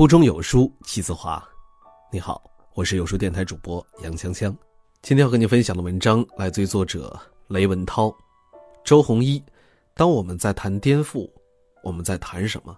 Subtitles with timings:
[0.00, 1.46] 腹中有书气自华。
[2.10, 4.44] 你好，我是有书电台主播杨锵锵。
[5.02, 8.10] 今天要和你分享的文章来自于作者雷文涛、
[8.82, 9.44] 周鸿祎。
[9.94, 11.30] 当我们在谈颠覆，
[11.84, 12.74] 我们在谈什么？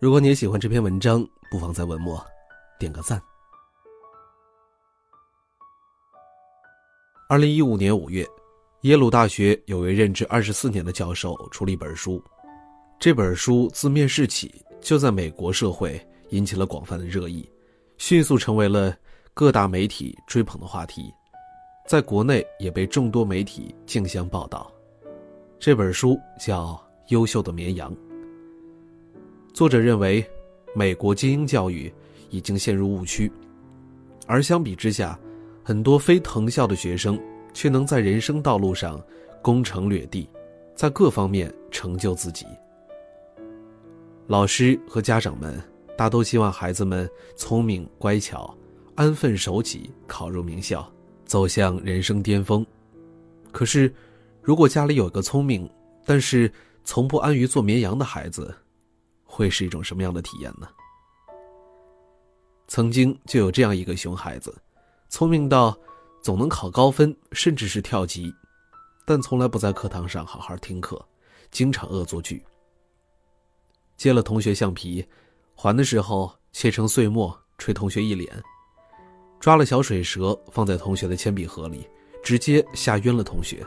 [0.00, 2.20] 如果你也喜欢这篇文章，不妨在文末
[2.76, 3.22] 点个赞。
[7.28, 8.26] 二零一五年五月，
[8.80, 12.20] 耶鲁大学有位任职二十四年的教授出了一本书，
[12.98, 16.04] 这本书自面世起就在美国社会。
[16.34, 17.48] 引起了广泛的热议，
[17.96, 18.92] 迅速成为了
[19.32, 21.14] 各大媒体追捧的话题，
[21.86, 24.68] 在国内也被众多媒体竞相报道。
[25.60, 26.72] 这本书叫
[27.10, 27.94] 《优秀的绵羊》。
[29.52, 30.28] 作者认为，
[30.74, 31.92] 美国精英教育
[32.30, 33.30] 已经陷入误区，
[34.26, 35.16] 而相比之下，
[35.62, 37.16] 很多非藤校的学生
[37.52, 39.00] 却能在人生道路上
[39.40, 40.28] 攻城略地，
[40.74, 42.44] 在各方面成就自己。
[44.26, 45.62] 老师和家长们。
[45.96, 48.52] 大都希望孩子们聪明乖巧，
[48.96, 50.90] 安分守己，考入名校，
[51.24, 52.66] 走向人生巅峰。
[53.52, 53.94] 可是，
[54.42, 55.70] 如果家里有个聪明，
[56.04, 58.52] 但是从不安于做绵羊的孩子，
[59.24, 60.68] 会是一种什么样的体验呢？
[62.66, 64.52] 曾经就有这样一个熊孩子，
[65.08, 65.78] 聪明到
[66.20, 68.34] 总能考高分，甚至是跳级，
[69.06, 71.00] 但从来不在课堂上好好听课，
[71.52, 72.44] 经常恶作剧。
[73.96, 75.06] 接了同学橡皮。
[75.54, 78.28] 还的时候切成碎末，吹同学一脸；
[79.40, 81.88] 抓了小水蛇放在同学的铅笔盒里，
[82.22, 83.64] 直接吓晕了同学，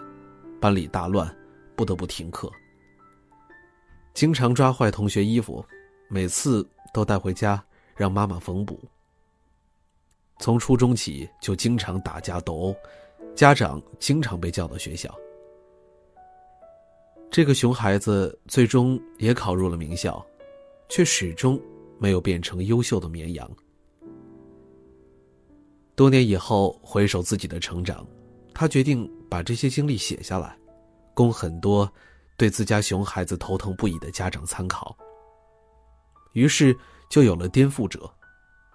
[0.61, 1.35] 班里大乱，
[1.75, 2.51] 不得不停课。
[4.13, 5.65] 经常抓坏同学衣服，
[6.09, 7.63] 每次都带回家
[7.95, 8.79] 让妈妈缝补。
[10.39, 12.75] 从初中起就经常打架斗殴，
[13.33, 15.11] 家长经常被叫到学校。
[17.31, 20.23] 这个熊孩子最终也考入了名校，
[20.89, 21.59] 却始终。
[21.99, 23.49] 没有变成优秀的绵羊。
[25.95, 28.05] 多年以后回首自己的成长，
[28.53, 30.57] 他决定把这些经历写下来，
[31.13, 31.91] 供很多
[32.37, 34.95] 对自家熊孩子头疼不已的家长参考。
[36.33, 36.77] 于是
[37.09, 38.07] 就有了颠覆者，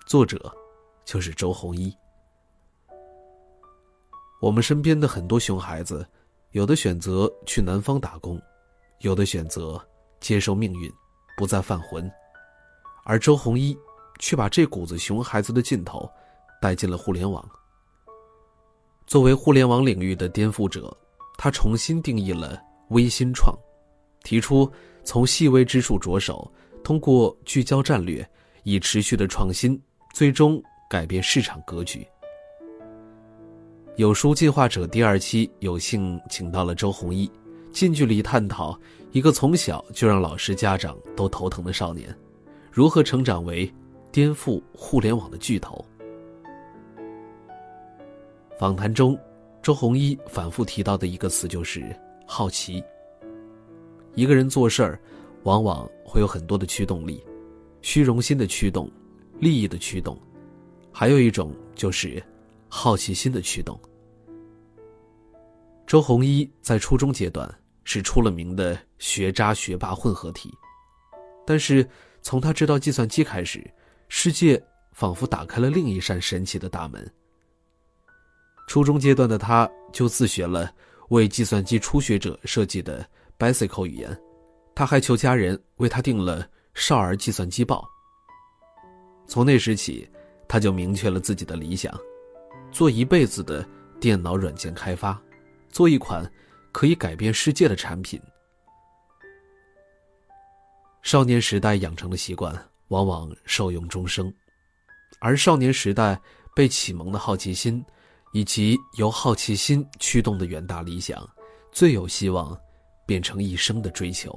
[0.04, 0.52] 作者
[1.04, 1.96] 就是周鸿祎。
[4.40, 6.04] 我们身边的很多熊孩子，
[6.50, 8.42] 有的选择去南方打工，
[8.98, 9.80] 有的选择
[10.18, 10.92] 接受命运，
[11.36, 12.10] 不再犯浑。
[13.04, 13.76] 而周鸿祎，
[14.18, 16.08] 却把这股子熊孩子的劲头，
[16.60, 17.46] 带进了互联网。
[19.06, 20.96] 作为互联网领域的颠覆者，
[21.36, 23.54] 他重新定义了微新创，
[24.22, 24.70] 提出
[25.02, 26.50] 从细微之处着手，
[26.84, 28.26] 通过聚焦战略，
[28.62, 29.80] 以持续的创新，
[30.14, 32.06] 最终改变市场格局。
[33.96, 37.30] 有书进化者第二期有幸请到了周鸿祎，
[37.72, 38.78] 近距离探讨
[39.10, 42.16] 一个从小就让老师、家长都头疼的少年。
[42.72, 43.70] 如何成长为
[44.10, 45.84] 颠覆互联网的巨头？
[48.58, 49.18] 访谈中，
[49.60, 51.94] 周鸿祎反复提到的一个词就是
[52.26, 52.82] 好奇。
[54.14, 54.98] 一个人做事儿，
[55.42, 57.22] 往往会有很多的驱动力，
[57.82, 58.90] 虚荣心的驱动，
[59.38, 60.18] 利益的驱动，
[60.90, 62.22] 还有一种就是
[62.68, 63.78] 好奇心的驱动。
[65.86, 67.54] 周鸿祎在初中阶段
[67.84, 70.50] 是出了名的学渣学霸混合体，
[71.46, 71.86] 但是。
[72.22, 73.62] 从他知道计算机开始，
[74.08, 74.62] 世界
[74.92, 77.12] 仿佛打开了另一扇神奇的大门。
[78.68, 80.72] 初中阶段的他，就自学了
[81.10, 83.04] 为计算机初学者设计的
[83.38, 84.16] Basic 语言，
[84.74, 86.42] 他还求家人为他订了
[86.74, 87.84] 《少儿计算机报》。
[89.28, 90.08] 从那时起，
[90.48, 91.92] 他就明确了自己的理想：
[92.70, 93.66] 做一辈子的
[94.00, 95.20] 电脑软件开发，
[95.68, 96.30] 做一款
[96.70, 98.20] 可以改变世界的产品。
[101.02, 102.54] 少年时代养成的习惯，
[102.88, 104.32] 往往受用终生；
[105.20, 106.18] 而少年时代
[106.54, 107.84] 被启蒙的好奇心，
[108.32, 111.28] 以及由好奇心驱动的远大理想，
[111.72, 112.58] 最有希望
[113.04, 114.32] 变成一生的追求。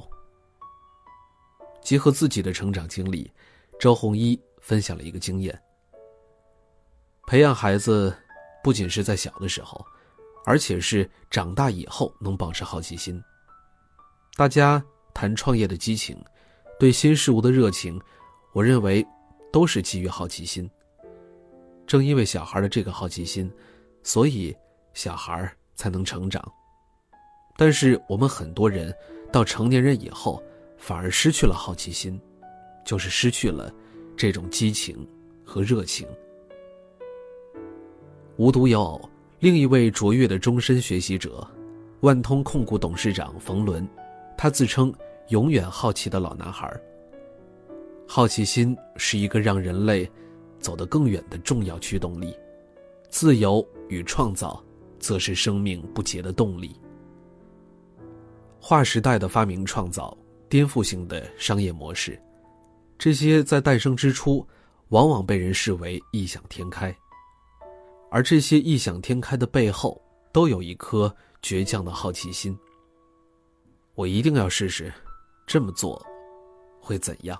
[1.81, 3.31] 结合自己的成长经历，
[3.79, 5.57] 周鸿祎分享了一个经验：
[7.27, 8.13] 培养孩子，
[8.63, 9.85] 不仅是在小的时候，
[10.47, 13.23] 而且是长大以后能保持好奇心。
[14.35, 14.83] 大家
[15.13, 16.17] 谈创业的激情。
[16.77, 17.99] 对新事物的热情，
[18.51, 19.05] 我认为
[19.51, 20.69] 都是基于好奇心。
[21.87, 23.49] 正因为小孩的这个好奇心，
[24.03, 24.53] 所以
[24.93, 26.43] 小孩才能成长。
[27.55, 28.93] 但是我们很多人
[29.31, 30.43] 到成年人以后，
[30.77, 32.19] 反而失去了好奇心，
[32.83, 33.73] 就是失去了
[34.17, 35.07] 这种激情
[35.45, 36.05] 和热情。
[38.35, 41.47] 无独有偶，另一位卓越的终身学习者，
[42.01, 43.87] 万通控股董事长冯仑，
[44.37, 44.93] 他自称。
[45.29, 46.71] 永远好奇的老男孩。
[48.07, 50.09] 好奇心是一个让人类
[50.59, 52.35] 走得更远的重要驱动力，
[53.09, 54.63] 自由与创造
[54.99, 56.79] 则是生命不竭的动力。
[58.59, 60.15] 划时代的发明创造，
[60.49, 62.19] 颠覆性的商业模式，
[62.97, 64.47] 这些在诞生之初，
[64.89, 66.95] 往往被人视为异想天开。
[68.11, 70.01] 而这些异想天开的背后，
[70.31, 72.57] 都有一颗倔强的好奇心。
[73.93, 74.91] 我一定要试试，
[75.45, 76.03] 这么做
[76.79, 77.39] 会怎样？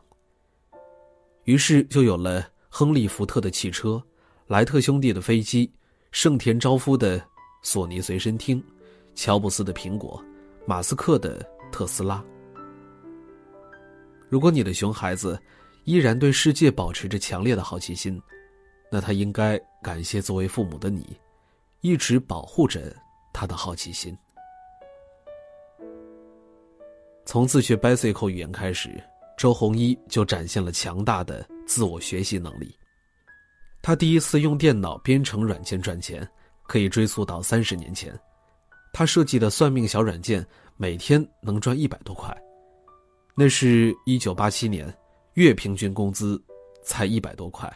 [1.46, 4.02] 于是就有了亨利·福特的汽车、
[4.48, 5.72] 莱特兄弟的飞机、
[6.12, 7.24] 盛田昭夫的
[7.62, 8.63] 索尼随身听、
[9.16, 10.24] 乔布斯的苹果、
[10.66, 12.24] 马斯克的特斯拉。
[14.30, 15.40] 如果你的熊孩子
[15.84, 18.22] 依然对世界保持着强烈的好奇心，
[18.92, 21.16] 那他应该感谢作为父母的你，
[21.81, 22.96] 一直保护着
[23.31, 24.18] 他的好奇心。
[27.35, 28.89] 从自学 Bicycle 语言开始。
[29.37, 32.73] 周鸿祎就展现了强大的自我学习能力。
[33.81, 36.25] 他第一次用电脑编程软件赚钱，
[36.65, 38.17] 可以追溯到三十年前。
[38.93, 40.47] 他设计的算命小软件
[40.77, 42.33] 每天能赚一百多块，
[43.35, 44.87] 那是一九八七年，
[45.33, 46.41] 月平均工资
[46.83, 47.69] 才一百多块，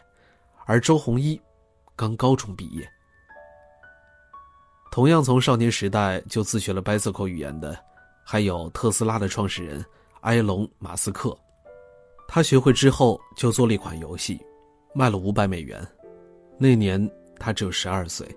[0.68, 1.38] 而周鸿祎
[1.98, 2.90] 刚高中毕业。
[4.90, 7.78] 同样从少年时代就自学了 Bicycle 语言的，
[8.32, 9.84] 还有特斯拉的创始人
[10.22, 11.36] 埃隆·马斯克。
[12.28, 14.40] 他学会之后就做了一款游戏，
[14.94, 15.84] 卖了五百美元。
[16.56, 17.10] 那年
[17.40, 18.28] 他只有十二岁。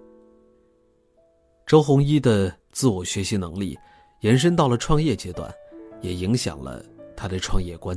[1.66, 3.78] 周鸿祎的自我学习能力
[4.20, 5.52] 延伸到了创业阶段，
[6.00, 6.82] 也影响了
[7.14, 7.94] 他的创业观。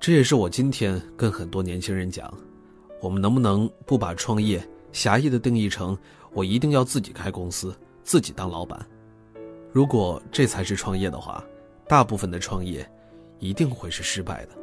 [0.00, 2.32] 这也是我今天跟很多年轻人讲：
[3.02, 5.94] 我们能不能不把创业狭义的定义成
[6.32, 8.80] 我一定要自己开公司、自己当老板？
[9.76, 11.44] 如果这才是创业的话，
[11.86, 12.90] 大部分的创业。
[13.40, 14.56] 一定会是失败的。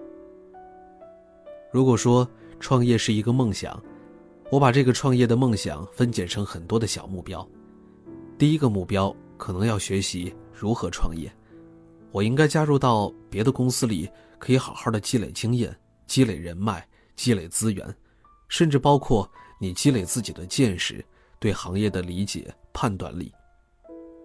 [1.72, 2.28] 如果说
[2.60, 3.80] 创业是一个梦想，
[4.50, 7.48] 我把这个创业的梦想分解成很多的小目标。
[8.40, 11.32] 第一个目标可能要学习如何创业，
[12.12, 14.10] 我应该加入到别的公司里，
[14.40, 15.78] 可以好好的积累经验、
[16.08, 16.84] 积累人脉、
[17.16, 17.96] 积累资源，
[18.48, 21.06] 甚至包括你积累自己的见识、
[21.38, 23.32] 对行业的理解、判断力。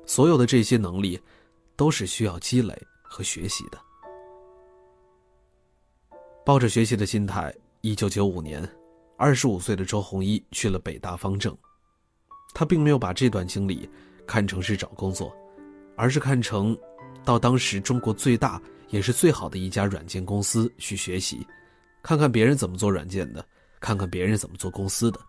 [0.08, 1.20] 所有的这些能力，
[1.76, 3.78] 都是需要积累和学习的。
[6.46, 8.66] 抱着学习的心态，一九九五年，
[9.18, 11.54] 二十五岁的周鸿祎去了北大方正。
[12.54, 13.86] 他并没有把这段经历
[14.26, 15.30] 看成是找工作，
[15.94, 16.76] 而是看成
[17.22, 21.46] 到当时中国最大也是最好的一家软件公司去学习，
[22.02, 23.46] 看看别人怎么做软件的，
[23.78, 25.20] 看看别人怎么做公司的。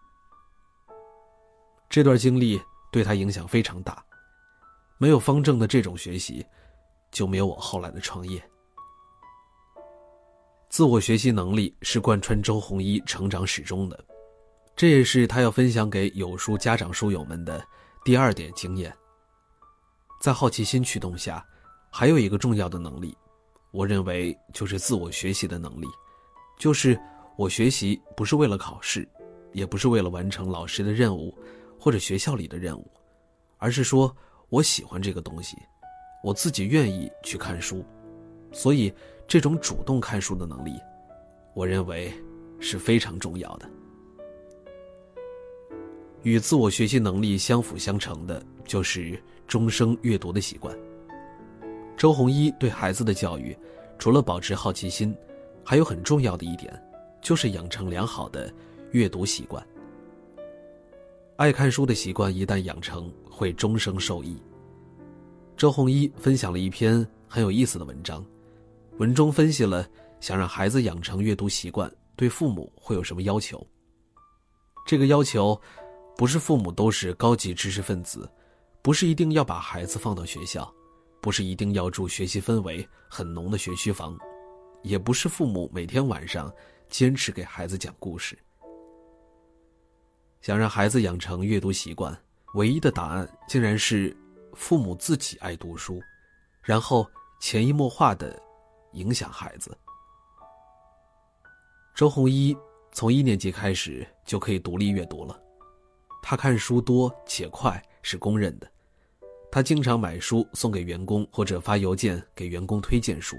[1.89, 2.57] 这段经历
[2.93, 4.01] 对他影响非常大。
[5.01, 6.45] 没有方正的这种学习，
[7.09, 8.43] 就没有我后来的创业。
[10.67, 14.05] 自我学习能力是贯穿周鸿祎成长始终的，
[14.75, 17.65] 这也是他要分享给有书家长书友们的
[18.03, 18.93] 第二点经验。
[20.19, 21.43] 在好奇心驱动下，
[21.89, 23.17] 还有一个重要的能力，
[23.71, 25.87] 我认为就是自我学习的能力，
[26.57, 26.99] 就是
[27.37, 29.07] 我学习不是为了考试，
[29.53, 31.33] 也不是为了完成老师的任务
[31.79, 32.91] 或者学校里的任务，
[33.57, 34.13] 而是说
[34.49, 35.57] 我喜欢这个东西，
[36.23, 37.83] 我自己愿意去看书，
[38.51, 38.93] 所以。
[39.31, 40.81] 这种主动看书的能力，
[41.53, 42.11] 我认为
[42.59, 43.69] 是非常重要的。
[46.23, 50.75] 与自我学习能力相辅相成的，就是终生阅读的习惯。
[51.95, 53.55] 周鸿祎对孩子的教育，
[53.99, 55.15] 除了保持好奇心，
[55.63, 56.73] 还有很重要的一点，
[57.21, 58.51] 就是养成良好的
[58.93, 59.63] 阅读习惯。
[61.39, 64.37] 爱看书的习惯一旦养成，会终生受益。
[65.55, 68.21] 周鸿祎分享了一篇很有意思的文章。
[68.97, 69.87] 文中分析了
[70.19, 73.65] 想让孩子养成阅读习惯，对父母会有什么要求？
[74.85, 75.57] 这个要求，
[76.17, 78.29] 不是父母都是高级知识分子，
[78.81, 80.69] 不是一定要把孩子放到学校，
[81.21, 84.13] 不是一定要住学习氛围很浓的学区房，
[84.83, 86.53] 也不是父母每天晚上
[86.89, 88.37] 坚持给孩子讲故事。
[90.41, 92.15] 想让孩子养成阅读习惯，
[92.55, 94.15] 唯一的答案竟然是
[94.53, 96.01] 父母自己爱读书，
[96.61, 98.39] 然后潜移默化的。
[98.93, 99.77] 影响孩子。
[101.93, 102.57] 周鸿祎
[102.91, 105.39] 从一年级开始就可以独立阅读了，
[106.23, 108.67] 他看书多且快是公认的。
[109.51, 113.37] 他经常买书送给员工，或者发邮件给员工推荐书。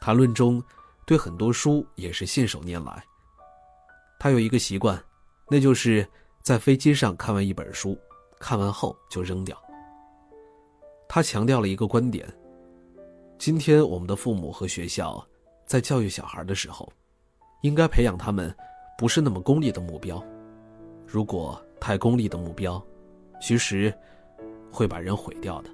[0.00, 0.64] 谈论中，
[1.04, 3.04] 对很多书也是信手拈来。
[4.18, 4.98] 他有一个习惯，
[5.52, 6.06] 那就是
[6.40, 7.94] 在飞机上看完一本书，
[8.40, 9.54] 看完后就扔掉。
[11.06, 12.26] 他强调了一个观点。
[13.38, 15.22] 今天我们的父母和学校
[15.66, 16.90] 在教育小孩的时候，
[17.60, 18.50] 应该培养他们
[18.96, 20.24] 不是那么功利的目标。
[21.06, 22.82] 如果太功利的目标，
[23.38, 23.92] 其实
[24.70, 25.68] 会把人毁掉的。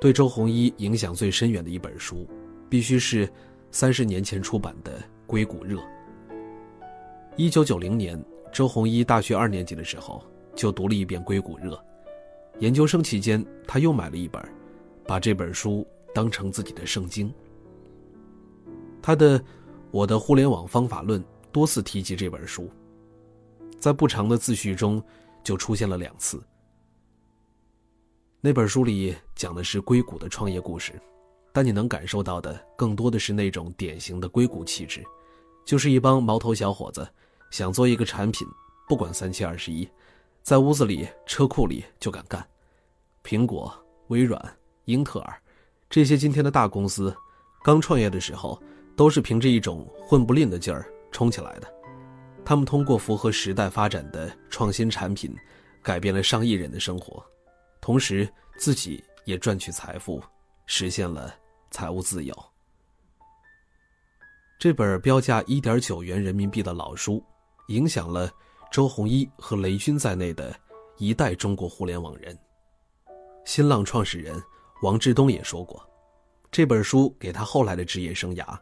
[0.00, 2.26] 对周鸿祎影响最深远的一本书，
[2.70, 3.30] 必须是
[3.70, 5.78] 三十年前出版的《硅谷热》。
[7.36, 8.22] 一九九零年，
[8.52, 10.22] 周鸿祎大学二年级的时候
[10.54, 11.74] 就读了一遍《硅谷热》，
[12.60, 14.40] 研究生期间他又买了一本，
[15.04, 17.32] 把这本书当成自己的圣经。
[19.02, 19.36] 他的
[19.90, 22.70] 《我的互联网方法论》多次提及这本书，
[23.80, 25.02] 在不长的自序中
[25.42, 26.40] 就出现了两次。
[28.40, 30.92] 那本书里讲的是硅谷的创业故事，
[31.52, 35.02] 但你能感受到的更多的是那种典型的硅谷气质，
[35.64, 37.04] 就是一帮毛头小伙子
[37.54, 38.44] 想做一个产品，
[38.88, 39.88] 不管三七二十一，
[40.42, 42.44] 在屋子里、车库里就敢干。
[43.22, 43.72] 苹果、
[44.08, 44.56] 微软、
[44.86, 45.40] 英特尔，
[45.88, 47.16] 这些今天的大公司，
[47.62, 48.60] 刚创业的时候
[48.96, 51.72] 都是凭着一种混不吝的劲儿冲起来的。
[52.44, 55.32] 他们通过符合时代发展的创新产品，
[55.80, 57.24] 改变了上亿人的生活。
[57.80, 60.20] 同时，自己也赚取财富，
[60.66, 61.32] 实现了
[61.70, 62.34] 财务自由。
[64.58, 67.22] 这本标价一点九元人民币的老书，
[67.68, 68.30] 影响了
[68.70, 70.54] 周鸿祎和雷军在内的
[70.98, 72.36] 一代中国互联网人。
[73.44, 74.42] 新浪创始人
[74.82, 75.86] 王志东也说过，
[76.50, 78.58] 这本书给他后来的职业生涯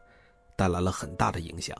[0.56, 1.76] 带来了很大的影响。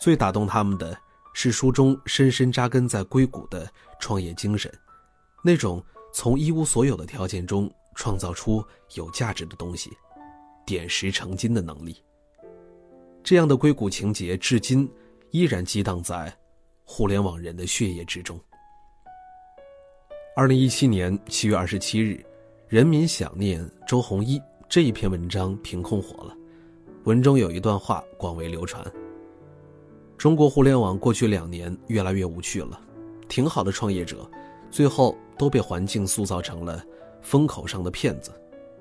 [0.00, 0.96] 最打动他们的
[1.32, 4.72] 是书中深深扎根在硅谷的创业精神。
[5.42, 8.64] 那种从一无所有的条件中创造出
[8.94, 9.96] 有价值的东西，
[10.66, 12.02] 点石成金的能力。
[13.22, 14.90] 这样的硅谷情节至今
[15.34, 16.32] 依然激荡在
[16.84, 18.38] 互联网人的血液之中。
[20.36, 22.12] 二零一七年七月二十七日，
[22.68, 24.38] 《人民想念周鸿祎》
[24.68, 26.36] 这一篇文章凭空火了。
[27.02, 28.80] 文中有一段话广为流传：
[30.16, 32.80] 中国互联网过去两年越来越无趣了，
[33.28, 34.30] 挺好的创业者。
[34.70, 36.80] 最后都被环境塑造成了
[37.20, 38.30] 风口上的骗子，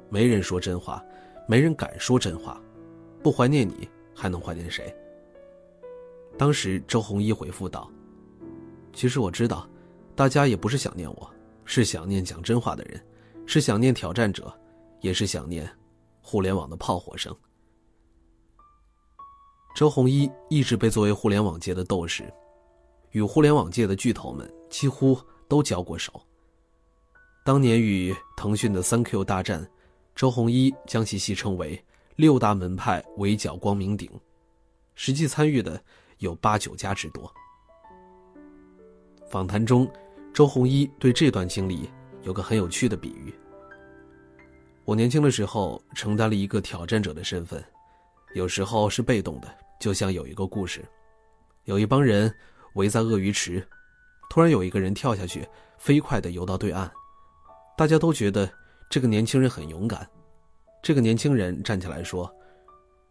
[0.08, 1.04] 没人说真话，
[1.48, 2.62] 没人敢说真话，
[3.24, 4.96] 不怀念你还能怀念谁？
[6.38, 7.90] 当时周鸿祎回复道
[8.94, 9.68] ：“其实我知道，
[10.16, 11.30] 大家也不是想念我，
[11.66, 13.06] 是想念讲真话的人，
[13.46, 14.54] 是想念挑战者，
[15.02, 15.70] 也是想念
[16.22, 17.36] 互联网的炮火声。”
[19.76, 22.24] 周鸿祎一直被作为互联网界的斗士，
[23.12, 25.18] 与互联网界的巨头们几乎。
[25.50, 26.20] 都交过手。
[27.46, 29.70] 当年与腾讯的三 Q 大战，
[30.16, 31.80] 周鸿祎将其戏称为
[32.18, 34.10] “六大门派围剿光明顶”，
[34.96, 35.80] 实际参与的
[36.24, 37.32] 有八九家之多。
[39.30, 39.92] 访谈中，
[40.34, 41.90] 周鸿祎对这段经历
[42.22, 43.34] 有个很有趣的比喻：
[44.86, 47.64] 我年轻的时候承担了一个挑战者的身份，
[48.34, 50.84] 有时候是被动的，就像有一个故事，
[51.66, 52.34] 有一帮人
[52.76, 53.66] 围在鳄鱼池。
[54.30, 56.90] 突然有一个人跳下去，飞快地游到对岸，
[57.78, 58.50] 大家都觉得
[58.90, 60.10] 这个年轻人很勇敢。
[60.82, 62.34] 这个年轻人站起来说：“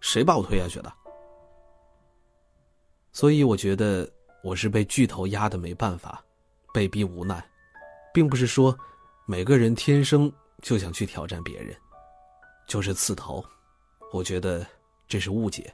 [0.00, 0.92] 谁把我推下去的？”
[3.12, 4.10] 所以我觉得
[4.42, 6.24] 我是被巨头压的没办法，
[6.72, 7.44] 被逼无奈，
[8.12, 8.76] 并不是说
[9.26, 11.76] 每个人天生就想去挑战别人，
[12.66, 13.44] 就是刺头。
[14.12, 14.66] 我觉得
[15.06, 15.72] 这是误解。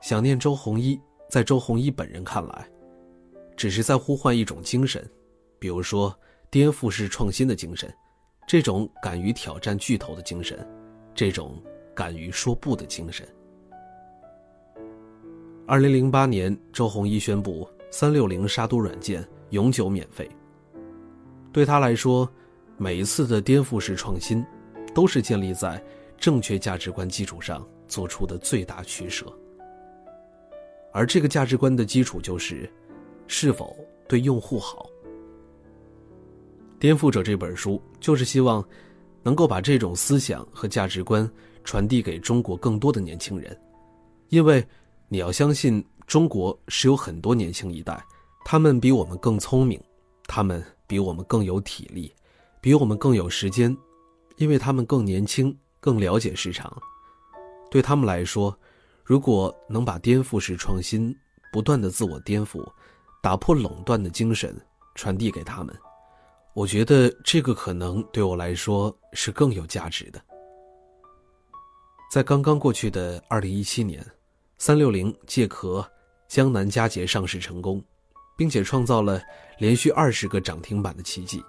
[0.00, 2.68] 想念周鸿祎，在周鸿祎本人看来。
[3.56, 5.10] 只是在呼唤一种精神，
[5.58, 6.14] 比如说
[6.50, 7.90] 颠覆式创新的精神，
[8.46, 10.66] 这种敢于挑战巨头的精神，
[11.14, 11.62] 这种
[11.94, 13.26] 敢于说不的精神。
[15.68, 20.30] 二零零八年，周鸿祎宣布三六零杀毒软件永久免费。
[21.52, 22.30] 对他来说，
[22.76, 24.46] 每一次的颠覆式创新，
[24.94, 25.82] 都是建立在
[26.18, 29.26] 正确价值观基础上做出的最大取舍。
[30.92, 32.70] 而这个价值观的基础就是。
[33.28, 34.88] 是否对用户好？
[36.78, 38.64] 颠覆者这本书就是希望
[39.20, 41.28] 能够把这种思想和价值观
[41.64, 43.60] 传递给中国更多的年轻人，
[44.28, 44.64] 因为
[45.08, 48.04] 你要相信，中国是有很多年轻一代，
[48.44, 49.80] 他们比我们更聪明，
[50.26, 52.12] 他们比我们更有体力，
[52.60, 53.76] 比我们更有时间，
[54.36, 56.76] 因为他们更年轻，更了解市场。
[57.70, 58.56] 对他们来说，
[59.04, 61.14] 如果能把颠覆式创新
[61.52, 62.64] 不断的自我颠覆。
[63.22, 64.56] 打破垄断的精神，
[64.94, 65.74] 传递给他们。
[66.54, 70.22] 我觉得这个可能对我来说是更有价值的。
[72.08, 74.06] 在刚刚过去的二零一七年，
[74.58, 75.86] 三六零借壳
[76.28, 77.82] 江南嘉捷上市成功，
[78.38, 79.20] 并且创造了
[79.58, 81.44] 连续二十个涨停板的奇迹。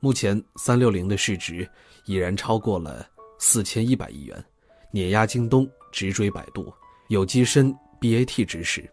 [0.00, 1.68] 目前三六零的市值
[2.04, 3.06] 已然超过了
[3.38, 4.44] 四千一百亿元，
[4.90, 6.72] 碾压京东，直追百度，
[7.08, 8.88] 有跻身 BAT 之势。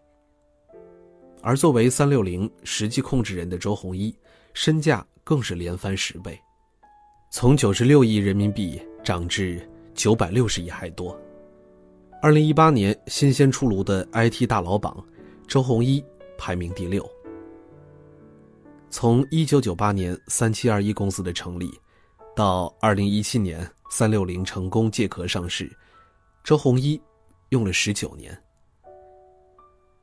[1.42, 4.16] 而作为三六零实际控制人的周鸿祎，
[4.54, 6.40] 身价更是连翻十倍，
[7.32, 11.20] 从九十六亿人民币涨至九百六十亿还多。
[12.24, 14.96] 二零一八年新鲜出炉的 IT 大佬榜，
[15.46, 16.02] 周鸿祎
[16.38, 17.06] 排名第六。
[18.88, 21.70] 从一九九八年三七二一公司的成立，
[22.34, 25.70] 到二零一七年三六零成功借壳上市，
[26.42, 26.98] 周鸿祎
[27.50, 28.34] 用了十九年。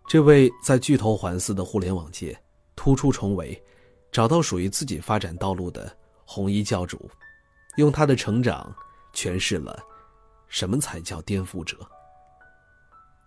[0.08, 2.40] 这位在巨头环伺的互联网界
[2.75, 3.60] 突出重围，
[4.12, 5.92] 找到属于自己发展道路的
[6.24, 7.10] 红衣教主，
[7.78, 8.72] 用他的成长
[9.12, 9.80] 诠释了
[10.48, 11.75] 什么才叫颠覆者。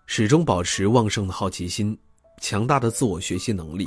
[0.06, 1.98] 始终保持旺盛的好奇心、
[2.40, 3.86] 强大的自我学习能力，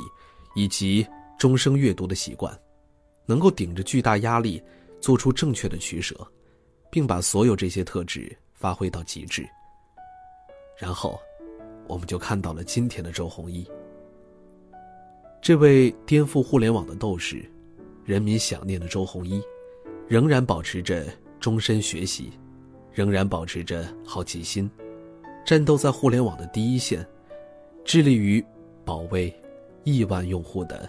[0.54, 1.06] 以及。
[1.38, 2.52] 终生阅读的习惯，
[3.24, 4.60] 能够顶着巨大压力
[5.00, 6.16] 做出正确的取舍，
[6.90, 9.48] 并把所有这些特质发挥到极致。
[10.76, 11.16] 然后，
[11.86, 13.64] 我们就看到了今天的周鸿祎，
[15.40, 17.48] 这位颠覆互联网的斗士，
[18.04, 19.40] 人民想念的周鸿祎，
[20.08, 21.06] 仍然保持着
[21.38, 22.32] 终身学习，
[22.92, 24.68] 仍然保持着好奇心，
[25.48, 27.08] 战斗在互联网的第一线，
[27.82, 28.44] 致力于
[28.84, 29.34] 保卫
[29.82, 30.86] 亿万用户的。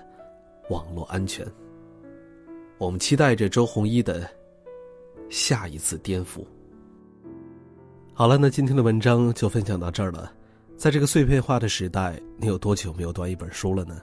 [0.69, 1.47] 网络安全。
[2.77, 4.29] 我们期待着周鸿祎的
[5.29, 6.45] 下一次颠覆。
[8.13, 10.29] 好了，那今天的文章就分享到这儿了。
[10.75, 14.01] 在这个碎片化的时代，你有多久没有读一本书了呢？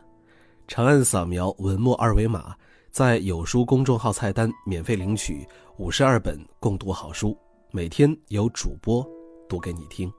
[0.67, 2.57] 长按扫描文末二维码，
[2.91, 5.47] 在有书公众号菜单免费领取
[5.77, 7.37] 五十二本共读好书，
[7.73, 9.07] 每天有主播
[9.51, 10.11] 读给你听。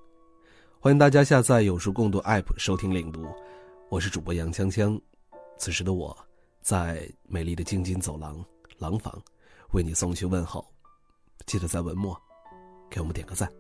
[0.79, 3.25] 欢迎大家下载有书共读 App 收听领读。
[3.89, 5.01] 我是主播杨锵锵，
[5.57, 6.15] 此时的我。
[6.61, 8.45] 在美丽的京津走廊
[8.77, 9.19] 廊坊，
[9.71, 10.63] 为你送去问候。
[11.47, 12.15] 记得在文末
[12.91, 13.51] 给我们点个赞。